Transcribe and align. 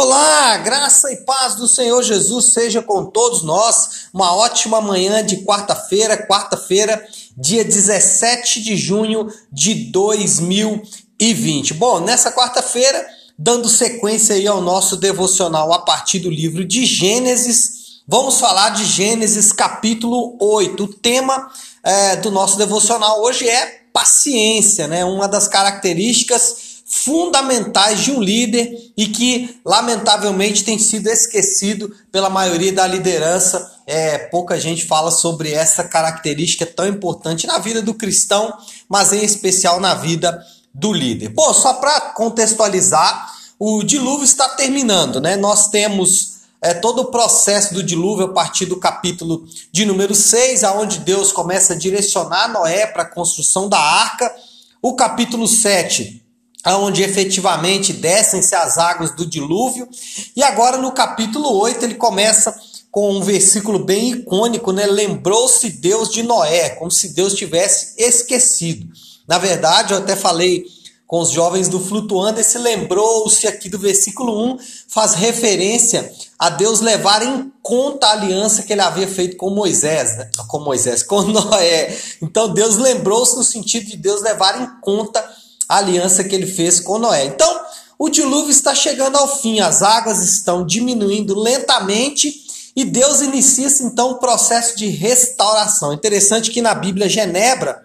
Olá, 0.00 0.56
graça 0.58 1.12
e 1.12 1.16
paz 1.24 1.56
do 1.56 1.66
Senhor 1.66 2.00
Jesus 2.04 2.52
seja 2.52 2.80
com 2.80 3.06
todos 3.06 3.42
nós. 3.42 4.06
Uma 4.14 4.32
ótima 4.32 4.80
manhã 4.80 5.26
de 5.26 5.38
quarta-feira, 5.38 6.16
quarta-feira, 6.16 7.04
dia 7.36 7.64
17 7.64 8.62
de 8.62 8.76
junho 8.76 9.26
de 9.50 9.90
2020. 9.90 11.74
Bom, 11.74 11.98
nessa 11.98 12.30
quarta-feira, 12.30 13.04
dando 13.36 13.68
sequência 13.68 14.36
aí 14.36 14.46
ao 14.46 14.60
nosso 14.60 14.96
devocional 14.96 15.72
a 15.72 15.80
partir 15.80 16.20
do 16.20 16.30
livro 16.30 16.64
de 16.64 16.86
Gênesis, 16.86 18.00
vamos 18.06 18.38
falar 18.38 18.70
de 18.70 18.84
Gênesis 18.84 19.52
capítulo 19.52 20.38
8. 20.40 20.84
O 20.84 20.94
tema 20.94 21.50
é, 21.82 22.14
do 22.14 22.30
nosso 22.30 22.56
devocional 22.56 23.20
hoje 23.20 23.48
é 23.48 23.80
paciência, 23.92 24.86
né? 24.86 25.04
Uma 25.04 25.26
das 25.26 25.48
características 25.48 26.67
fundamentais 26.90 28.00
de 28.00 28.10
um 28.10 28.18
líder 28.18 28.92
e 28.96 29.08
que, 29.08 29.60
lamentavelmente, 29.62 30.64
tem 30.64 30.78
sido 30.78 31.06
esquecido 31.08 31.94
pela 32.10 32.30
maioria 32.30 32.72
da 32.72 32.86
liderança. 32.86 33.70
É, 33.86 34.16
pouca 34.16 34.58
gente 34.58 34.86
fala 34.86 35.10
sobre 35.10 35.52
essa 35.52 35.84
característica 35.84 36.64
tão 36.64 36.88
importante 36.88 37.46
na 37.46 37.58
vida 37.58 37.82
do 37.82 37.92
cristão, 37.92 38.54
mas 38.88 39.12
em 39.12 39.22
especial 39.22 39.78
na 39.78 39.94
vida 39.94 40.42
do 40.72 40.90
líder. 40.90 41.28
Bom, 41.28 41.52
só 41.52 41.74
para 41.74 42.00
contextualizar, 42.12 43.34
o 43.58 43.82
dilúvio 43.82 44.24
está 44.24 44.48
terminando, 44.50 45.20
né? 45.20 45.36
Nós 45.36 45.68
temos 45.68 46.38
é, 46.62 46.72
todo 46.72 47.02
o 47.02 47.10
processo 47.10 47.74
do 47.74 47.82
dilúvio 47.82 48.26
a 48.26 48.32
partir 48.32 48.64
do 48.64 48.78
capítulo 48.78 49.46
de 49.70 49.84
número 49.84 50.14
6, 50.14 50.64
aonde 50.64 51.00
Deus 51.00 51.32
começa 51.32 51.74
a 51.74 51.76
direcionar 51.76 52.48
Noé 52.48 52.86
para 52.86 53.02
a 53.02 53.10
construção 53.10 53.68
da 53.68 53.78
arca. 53.78 54.34
O 54.80 54.94
capítulo 54.94 55.46
7 55.46 56.27
onde 56.66 57.02
efetivamente 57.02 57.92
descem-se 57.92 58.54
as 58.54 58.78
águas 58.78 59.12
do 59.12 59.26
dilúvio. 59.26 59.88
E 60.36 60.42
agora 60.42 60.76
no 60.76 60.92
capítulo 60.92 61.56
8 61.58 61.84
ele 61.84 61.94
começa 61.94 62.54
com 62.90 63.10
um 63.16 63.22
versículo 63.22 63.78
bem 63.78 64.12
icônico, 64.12 64.72
né? 64.72 64.86
Lembrou-se 64.86 65.70
Deus 65.70 66.10
de 66.10 66.22
Noé, 66.22 66.70
como 66.70 66.90
se 66.90 67.10
Deus 67.10 67.34
tivesse 67.34 67.94
esquecido. 67.96 68.88
Na 69.26 69.38
verdade, 69.38 69.92
eu 69.92 69.98
até 69.98 70.16
falei 70.16 70.64
com 71.08 71.20
os 71.20 71.30
jovens 71.30 71.68
do 71.68 71.80
Flutuando, 71.80 72.38
esse 72.38 72.58
lembrou-se 72.58 73.46
aqui 73.46 73.70
do 73.70 73.78
versículo 73.78 74.52
1 74.52 74.58
faz 74.88 75.14
referência 75.14 76.12
a 76.38 76.50
Deus 76.50 76.80
levar 76.80 77.22
em 77.22 77.50
conta 77.62 78.06
a 78.06 78.12
aliança 78.12 78.62
que 78.62 78.74
ele 78.74 78.82
havia 78.82 79.08
feito 79.08 79.38
com 79.38 79.48
Moisés, 79.48 80.18
né? 80.18 80.30
com 80.46 80.60
Moisés, 80.60 81.02
com 81.02 81.22
Noé. 81.32 81.96
Então 82.20 82.52
Deus 82.52 82.76
lembrou-se 82.76 83.36
no 83.36 83.42
sentido 83.42 83.86
de 83.86 83.96
Deus 83.96 84.20
levar 84.20 84.60
em 84.60 84.80
conta 84.82 85.24
a 85.68 85.76
aliança 85.76 86.24
que 86.24 86.34
ele 86.34 86.46
fez 86.46 86.80
com 86.80 86.98
Noé. 86.98 87.26
Então, 87.26 87.60
o 87.98 88.08
dilúvio 88.08 88.50
está 88.50 88.74
chegando 88.74 89.16
ao 89.16 89.40
fim, 89.40 89.60
as 89.60 89.82
águas 89.82 90.22
estão 90.22 90.64
diminuindo 90.64 91.38
lentamente 91.38 92.46
e 92.74 92.84
Deus 92.84 93.20
inicia 93.20 93.66
então 93.82 94.12
o 94.12 94.18
processo 94.18 94.76
de 94.76 94.86
restauração. 94.86 95.92
Interessante 95.92 96.50
que 96.50 96.62
na 96.62 96.74
Bíblia 96.74 97.08
Genebra 97.08 97.82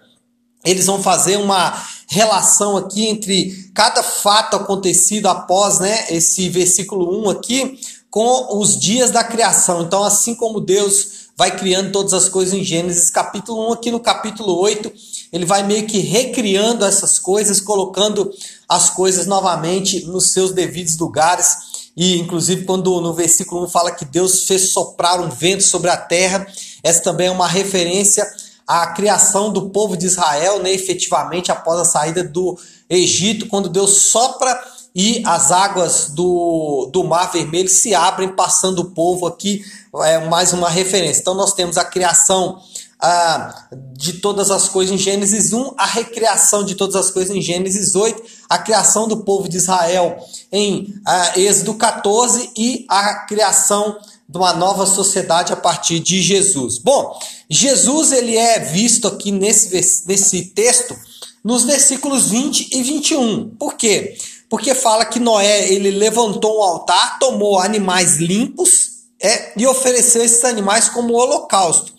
eles 0.64 0.86
vão 0.86 1.02
fazer 1.02 1.36
uma 1.36 1.84
relação 2.08 2.76
aqui 2.76 3.06
entre 3.06 3.70
cada 3.74 4.02
fato 4.02 4.56
acontecido 4.56 5.26
após 5.26 5.80
né, 5.80 6.06
esse 6.10 6.48
versículo 6.48 7.24
1 7.26 7.30
aqui 7.30 7.80
com 8.08 8.56
os 8.56 8.78
dias 8.78 9.10
da 9.10 9.24
criação. 9.24 9.82
Então, 9.82 10.04
assim 10.04 10.36
como 10.36 10.60
Deus 10.60 11.23
vai 11.36 11.56
criando 11.56 11.90
todas 11.90 12.12
as 12.12 12.28
coisas 12.28 12.54
em 12.54 12.62
Gênesis 12.62 13.10
capítulo 13.10 13.70
1, 13.70 13.72
aqui 13.72 13.90
no 13.90 14.00
capítulo 14.00 14.56
8, 14.60 14.92
ele 15.32 15.44
vai 15.44 15.64
meio 15.64 15.86
que 15.86 15.98
recriando 15.98 16.84
essas 16.84 17.18
coisas, 17.18 17.60
colocando 17.60 18.32
as 18.68 18.90
coisas 18.90 19.26
novamente 19.26 20.06
nos 20.06 20.30
seus 20.30 20.52
devidos 20.52 20.96
lugares. 20.96 21.74
E 21.96 22.18
inclusive 22.18 22.64
quando 22.64 23.00
no 23.00 23.12
versículo 23.12 23.64
1 23.64 23.68
fala 23.68 23.92
que 23.92 24.04
Deus 24.04 24.44
fez 24.44 24.70
soprar 24.70 25.20
um 25.20 25.28
vento 25.28 25.64
sobre 25.64 25.90
a 25.90 25.96
terra, 25.96 26.46
essa 26.82 27.02
também 27.02 27.28
é 27.28 27.30
uma 27.30 27.48
referência 27.48 28.26
à 28.66 28.86
criação 28.88 29.52
do 29.52 29.70
povo 29.70 29.96
de 29.96 30.06
Israel, 30.06 30.62
né, 30.62 30.72
efetivamente 30.72 31.52
após 31.52 31.80
a 31.80 31.84
saída 31.84 32.24
do 32.24 32.58
Egito, 32.88 33.46
quando 33.46 33.68
Deus 33.68 34.02
sopra 34.02 34.58
e 34.94 35.22
as 35.26 35.50
águas 35.50 36.10
do, 36.10 36.88
do 36.92 37.02
Mar 37.02 37.32
Vermelho 37.32 37.68
se 37.68 37.94
abrem, 37.94 38.28
passando 38.28 38.80
o 38.80 38.90
povo 38.90 39.26
aqui, 39.26 39.64
é 40.02 40.26
mais 40.28 40.52
uma 40.52 40.70
referência. 40.70 41.20
Então 41.20 41.34
nós 41.34 41.52
temos 41.52 41.76
a 41.76 41.84
criação 41.84 42.60
ah, 43.00 43.66
de 43.92 44.14
todas 44.14 44.52
as 44.52 44.68
coisas 44.68 44.94
em 44.94 44.98
Gênesis 44.98 45.52
1, 45.52 45.74
a 45.76 45.84
recriação 45.84 46.64
de 46.64 46.76
todas 46.76 46.94
as 46.94 47.10
coisas 47.10 47.34
em 47.34 47.40
Gênesis 47.42 47.94
8, 47.96 48.22
a 48.48 48.58
criação 48.58 49.08
do 49.08 49.18
povo 49.18 49.48
de 49.48 49.56
Israel 49.56 50.16
em 50.52 50.94
ah, 51.04 51.32
Êxodo 51.36 51.74
14 51.74 52.52
e 52.56 52.86
a 52.88 53.26
criação 53.26 53.98
de 54.28 54.38
uma 54.38 54.52
nova 54.54 54.86
sociedade 54.86 55.52
a 55.52 55.56
partir 55.56 55.98
de 55.98 56.22
Jesus. 56.22 56.78
Bom, 56.78 57.18
Jesus 57.50 58.12
ele 58.12 58.36
é 58.36 58.60
visto 58.60 59.08
aqui 59.08 59.32
nesse, 59.32 60.06
nesse 60.06 60.44
texto 60.46 60.96
nos 61.44 61.64
versículos 61.64 62.30
20 62.30 62.70
e 62.72 62.82
21. 62.82 63.50
Por 63.50 63.74
quê? 63.74 64.16
Porque 64.16 64.33
fala 64.74 65.04
que 65.04 65.18
Noé 65.18 65.72
ele 65.72 65.90
levantou 65.90 66.58
um 66.58 66.62
altar, 66.62 67.18
tomou 67.18 67.58
animais 67.58 68.16
limpos 68.16 68.90
é, 69.20 69.52
e 69.56 69.66
ofereceu 69.66 70.22
esses 70.22 70.44
animais 70.44 70.88
como 70.88 71.14
holocausto. 71.14 71.92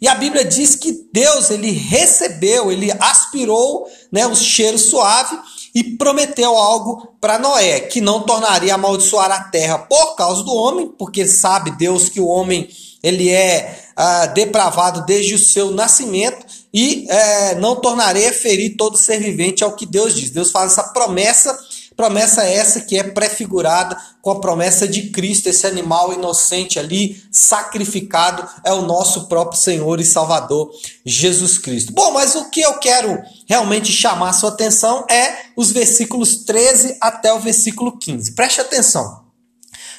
E 0.00 0.08
a 0.08 0.14
Bíblia 0.14 0.44
diz 0.44 0.74
que 0.74 1.06
Deus 1.12 1.50
ele 1.50 1.70
recebeu, 1.70 2.70
ele 2.70 2.92
aspirou 2.92 3.86
né, 4.12 4.26
o 4.26 4.34
cheiro 4.34 4.76
suave 4.76 5.38
e 5.74 5.82
prometeu 5.96 6.54
algo 6.56 7.14
para 7.20 7.38
Noé, 7.38 7.80
que 7.80 8.00
não 8.00 8.22
tornaria 8.22 8.72
a 8.72 8.74
amaldiçoar 8.74 9.30
a 9.30 9.44
terra 9.44 9.78
por 9.78 10.14
causa 10.14 10.42
do 10.42 10.54
homem, 10.54 10.92
porque 10.98 11.26
sabe 11.26 11.70
Deus 11.70 12.08
que 12.08 12.20
o 12.20 12.26
homem 12.26 12.68
ele 13.02 13.30
é 13.30 13.82
ah, 13.96 14.26
depravado 14.26 15.04
desde 15.04 15.34
o 15.34 15.38
seu 15.38 15.70
nascimento 15.70 16.44
e 16.72 17.06
é, 17.08 17.54
não 17.56 17.76
tornaria 17.76 18.32
ferir 18.32 18.76
todo 18.76 18.96
ser 18.96 19.20
vivente, 19.20 19.62
é 19.62 19.66
o 19.66 19.76
que 19.76 19.86
Deus 19.86 20.14
diz. 20.14 20.30
Deus 20.30 20.50
faz 20.50 20.72
essa 20.72 20.84
promessa 20.84 21.56
Promessa 21.96 22.42
essa 22.42 22.80
que 22.80 22.98
é 22.98 23.04
prefigurada 23.04 23.96
com 24.20 24.30
a 24.30 24.40
promessa 24.40 24.88
de 24.88 25.10
Cristo, 25.10 25.48
esse 25.48 25.66
animal 25.66 26.12
inocente 26.12 26.78
ali, 26.78 27.22
sacrificado, 27.30 28.48
é 28.64 28.72
o 28.72 28.82
nosso 28.82 29.28
próprio 29.28 29.60
Senhor 29.60 30.00
e 30.00 30.04
Salvador, 30.04 30.70
Jesus 31.04 31.58
Cristo. 31.58 31.92
Bom, 31.92 32.12
mas 32.12 32.34
o 32.34 32.50
que 32.50 32.60
eu 32.60 32.78
quero 32.78 33.22
realmente 33.48 33.92
chamar 33.92 34.32
sua 34.32 34.50
atenção 34.50 35.06
é 35.08 35.44
os 35.56 35.70
versículos 35.70 36.44
13 36.44 36.96
até 37.00 37.32
o 37.32 37.38
versículo 37.38 37.96
15. 37.96 38.34
Preste 38.34 38.60
atenção. 38.60 39.24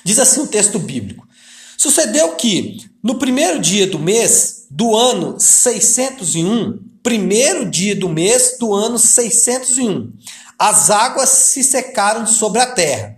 Diz 0.04 0.20
assim 0.20 0.42
o 0.42 0.48
texto 0.48 0.78
bíblico: 0.78 1.26
Sucedeu 1.78 2.36
que, 2.36 2.78
no 3.02 3.16
primeiro 3.16 3.60
dia 3.60 3.88
do 3.88 4.00
mês 4.00 4.66
do 4.70 4.96
ano 4.96 5.40
601, 5.40 6.80
primeiro 7.02 7.70
dia 7.70 7.96
do 7.96 8.10
mês 8.10 8.58
do 8.60 8.74
ano 8.74 8.98
601, 8.98 10.12
as 10.58 10.90
águas 10.90 11.30
se 11.30 11.64
secaram 11.64 12.26
sobre 12.26 12.62
a 12.62 12.66
terra. 12.66 13.18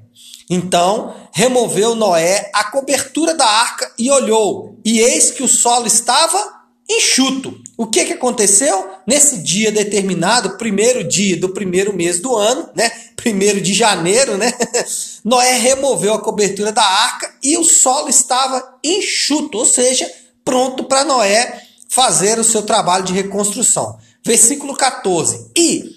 Então 0.50 1.14
removeu 1.34 1.94
Noé 1.94 2.50
a 2.53 2.66
cobertura 2.66 3.34
da 3.34 3.46
arca 3.46 3.92
e 3.98 4.09
olhou, 4.09 4.80
e 4.84 5.00
eis 5.00 5.30
que 5.31 5.44
o 5.44 5.48
solo 5.48 5.86
estava 5.86 6.58
enxuto. 6.90 7.59
O 7.78 7.86
que, 7.86 8.06
que 8.06 8.14
aconteceu? 8.14 8.90
Nesse 9.06 9.40
dia 9.40 9.72
determinado, 9.72 10.58
primeiro 10.58 11.03
dia 11.03 11.36
do 11.38 11.50
primeiro 11.50 11.94
mês 11.94 12.20
do 12.20 12.36
ano, 12.36 12.70
né? 12.74 12.90
Primeiro 13.16 13.59
de 13.59 13.74
janeiro, 13.74 14.38
né? 14.38 14.54
Noé 15.24 15.58
removeu 15.58 16.14
a 16.14 16.22
cobertura 16.22 16.72
da 16.72 16.84
arca 16.84 17.30
e 17.44 17.58
o 17.58 17.64
solo 17.64 18.08
estava 18.08 18.80
enxuto, 18.81 19.58
ou 19.58 19.66
seja, 19.66 20.09
pronto 20.46 20.86
para 20.86 21.04
Noé 21.04 21.62
fazer 21.90 22.40
o 22.40 22.44
seu 22.44 22.62
trabalho 22.62 23.04
de 23.04 23.14
reconstrução. 23.14 23.98
Versículo 24.24 24.74
14. 24.75 25.52
E 25.58 25.97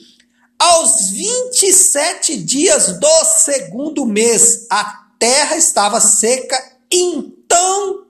aos 0.60 1.08
27 1.10 2.36
dias 2.36 2.98
do 3.00 3.24
segundo 3.24 4.04
mês, 4.04 4.66
a 4.70 4.84
terra 5.18 5.56
estava 5.56 5.98
seca. 6.00 6.56
Então 6.92 8.04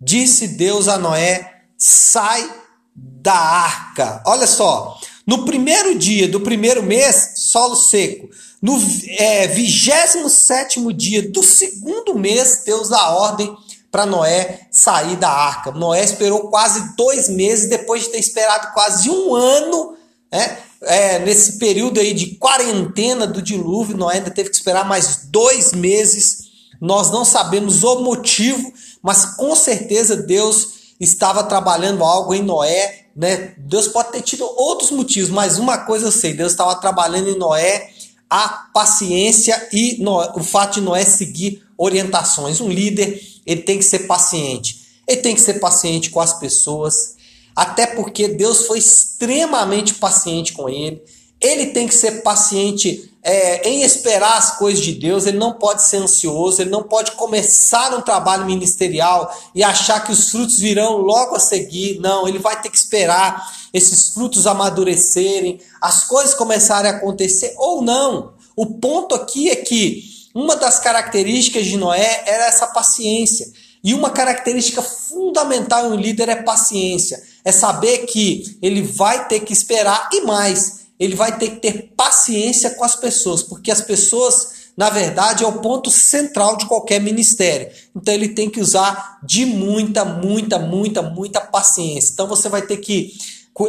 disse 0.00 0.46
Deus 0.46 0.86
a 0.86 0.96
Noé: 0.96 1.64
sai 1.76 2.48
da 2.94 3.34
arca. 3.34 4.22
Olha 4.24 4.46
só, 4.46 4.96
no 5.26 5.44
primeiro 5.44 5.98
dia 5.98 6.28
do 6.28 6.40
primeiro 6.40 6.84
mês, 6.84 7.32
solo 7.36 7.74
seco. 7.74 8.28
No 8.62 8.76
é, 9.18 9.46
27 9.48 10.80
dia 10.94 11.30
do 11.30 11.42
segundo 11.42 12.14
mês, 12.14 12.62
Deus 12.64 12.88
dá 12.88 13.10
ordem 13.10 13.56
para 13.90 14.06
Noé 14.06 14.68
sair 14.70 15.16
da 15.16 15.30
arca. 15.30 15.72
Noé 15.72 16.04
esperou 16.04 16.48
quase 16.48 16.96
dois 16.96 17.28
meses, 17.28 17.68
depois 17.68 18.04
de 18.04 18.10
ter 18.10 18.18
esperado 18.18 18.72
quase 18.72 19.10
um 19.10 19.34
ano, 19.34 19.97
né? 20.30 20.58
é, 20.82 21.18
nesse 21.20 21.58
período 21.58 21.98
aí 21.98 22.12
de 22.12 22.36
quarentena 22.36 23.26
do 23.26 23.42
dilúvio, 23.42 23.96
Noé 23.96 24.16
ainda 24.16 24.30
teve 24.30 24.50
que 24.50 24.56
esperar 24.56 24.86
mais 24.86 25.26
dois 25.30 25.72
meses. 25.72 26.48
Nós 26.80 27.10
não 27.10 27.24
sabemos 27.24 27.82
o 27.82 28.00
motivo, 28.00 28.72
mas 29.02 29.36
com 29.36 29.54
certeza 29.56 30.16
Deus 30.16 30.78
estava 31.00 31.42
trabalhando 31.44 32.04
algo 32.04 32.34
em 32.34 32.42
Noé. 32.42 33.06
Né? 33.16 33.54
Deus 33.58 33.88
pode 33.88 34.12
ter 34.12 34.22
tido 34.22 34.44
outros 34.56 34.90
motivos, 34.90 35.30
mas 35.30 35.58
uma 35.58 35.78
coisa 35.78 36.06
eu 36.06 36.12
sei: 36.12 36.34
Deus 36.34 36.52
estava 36.52 36.76
trabalhando 36.76 37.30
em 37.30 37.38
Noé 37.38 37.90
a 38.30 38.48
paciência 38.74 39.68
e 39.72 40.04
o 40.34 40.42
fato 40.42 40.74
de 40.74 40.80
Noé 40.82 41.04
seguir 41.04 41.62
orientações. 41.76 42.60
Um 42.60 42.68
líder, 42.68 43.20
ele 43.46 43.62
tem 43.62 43.78
que 43.78 43.84
ser 43.84 44.00
paciente. 44.00 44.86
Ele 45.06 45.22
tem 45.22 45.34
que 45.34 45.40
ser 45.40 45.54
paciente 45.54 46.10
com 46.10 46.20
as 46.20 46.38
pessoas, 46.38 47.16
até 47.58 47.88
porque 47.88 48.28
Deus 48.28 48.68
foi 48.68 48.78
extremamente 48.78 49.94
paciente 49.94 50.52
com 50.52 50.68
ele. 50.68 51.02
Ele 51.40 51.66
tem 51.66 51.88
que 51.88 51.94
ser 51.94 52.22
paciente 52.22 53.12
é, 53.20 53.68
em 53.68 53.82
esperar 53.82 54.38
as 54.38 54.56
coisas 54.58 54.80
de 54.80 54.92
Deus, 54.92 55.26
ele 55.26 55.38
não 55.38 55.54
pode 55.54 55.82
ser 55.82 55.96
ansioso, 55.96 56.62
ele 56.62 56.70
não 56.70 56.84
pode 56.84 57.10
começar 57.12 57.92
um 57.96 58.00
trabalho 58.00 58.46
ministerial 58.46 59.36
e 59.52 59.64
achar 59.64 60.04
que 60.04 60.12
os 60.12 60.30
frutos 60.30 60.60
virão 60.60 60.98
logo 60.98 61.34
a 61.34 61.40
seguir. 61.40 61.98
Não, 61.98 62.28
ele 62.28 62.38
vai 62.38 62.62
ter 62.62 62.70
que 62.70 62.78
esperar 62.78 63.44
esses 63.74 64.10
frutos 64.10 64.46
amadurecerem, 64.46 65.60
as 65.80 66.04
coisas 66.04 66.34
começarem 66.34 66.92
a 66.92 66.94
acontecer 66.94 67.54
ou 67.56 67.82
não. 67.82 68.34
O 68.54 68.66
ponto 68.66 69.16
aqui 69.16 69.50
é 69.50 69.56
que 69.56 70.04
uma 70.32 70.54
das 70.54 70.78
características 70.78 71.66
de 71.66 71.76
Noé 71.76 72.22
era 72.24 72.46
essa 72.46 72.68
paciência. 72.68 73.50
E 73.82 73.94
uma 73.94 74.10
característica 74.10 74.82
fundamental 74.82 75.86
em 75.86 75.96
um 75.96 76.00
líder 76.00 76.28
é 76.28 76.42
paciência. 76.42 77.22
É 77.44 77.52
saber 77.52 78.06
que 78.06 78.58
ele 78.60 78.82
vai 78.82 79.26
ter 79.28 79.40
que 79.40 79.52
esperar 79.52 80.08
e 80.12 80.22
mais, 80.22 80.86
ele 80.98 81.14
vai 81.14 81.38
ter 81.38 81.50
que 81.50 81.56
ter 81.56 81.92
paciência 81.96 82.70
com 82.70 82.84
as 82.84 82.96
pessoas, 82.96 83.42
porque 83.42 83.70
as 83.70 83.80
pessoas, 83.80 84.48
na 84.76 84.90
verdade, 84.90 85.44
é 85.44 85.46
o 85.46 85.60
ponto 85.60 85.90
central 85.90 86.56
de 86.56 86.66
qualquer 86.66 87.00
ministério. 87.00 87.70
Então 87.94 88.12
ele 88.12 88.28
tem 88.28 88.50
que 88.50 88.60
usar 88.60 89.18
de 89.22 89.46
muita, 89.46 90.04
muita, 90.04 90.58
muita, 90.58 91.02
muita 91.02 91.40
paciência. 91.40 92.12
Então 92.12 92.26
você 92.26 92.48
vai 92.48 92.62
ter 92.62 92.78
que 92.78 93.12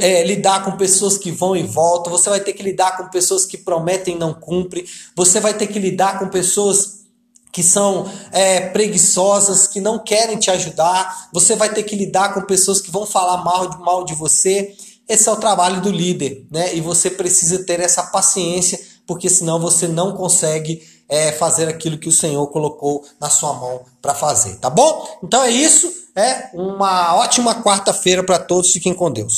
é, 0.01 0.23
lidar 0.23 0.63
com 0.63 0.77
pessoas 0.77 1.17
que 1.17 1.31
vão 1.31 1.55
e 1.55 1.63
voltam, 1.63 2.11
você 2.11 2.29
vai 2.29 2.39
ter 2.39 2.53
que 2.53 2.63
lidar 2.63 2.97
com 2.97 3.09
pessoas 3.09 3.45
que 3.45 3.57
prometem 3.57 4.15
e 4.15 4.19
não 4.19 4.33
cumprem, 4.33 4.85
você 5.15 5.39
vai 5.39 5.53
ter 5.53 5.67
que 5.67 5.79
lidar 5.79 6.19
com 6.19 6.27
pessoas 6.27 6.98
que 7.59 7.63
são 7.63 8.09
é, 8.31 8.69
preguiçosas, 8.69 9.67
que 9.67 9.81
não 9.81 9.99
querem 9.99 10.37
te 10.37 10.49
ajudar, 10.49 11.27
você 11.33 11.57
vai 11.57 11.67
ter 11.67 11.83
que 11.83 11.93
lidar 11.93 12.33
com 12.33 12.43
pessoas 12.43 12.79
que 12.79 12.89
vão 12.89 13.05
falar 13.05 13.43
mal, 13.43 13.79
mal 13.79 14.05
de 14.05 14.15
você. 14.15 14.73
Esse 15.09 15.27
é 15.27 15.31
o 15.33 15.35
trabalho 15.35 15.81
do 15.81 15.91
líder, 15.91 16.45
né? 16.49 16.73
E 16.73 16.79
você 16.79 17.09
precisa 17.09 17.65
ter 17.65 17.81
essa 17.81 18.03
paciência, 18.03 18.79
porque 19.05 19.29
senão 19.29 19.59
você 19.59 19.89
não 19.89 20.15
consegue 20.15 20.81
é, 21.09 21.33
fazer 21.33 21.67
aquilo 21.67 21.97
que 21.97 22.07
o 22.07 22.13
Senhor 22.13 22.47
colocou 22.47 23.03
na 23.19 23.29
sua 23.29 23.51
mão 23.51 23.81
para 24.01 24.15
fazer, 24.15 24.55
tá 24.55 24.69
bom? 24.69 25.19
Então 25.21 25.43
é 25.43 25.51
isso. 25.51 25.91
É 26.15 26.51
uma 26.53 27.15
ótima 27.15 27.61
quarta-feira 27.61 28.23
para 28.23 28.39
todos. 28.39 28.71
Fiquem 28.71 28.93
com 28.93 29.11
Deus. 29.11 29.37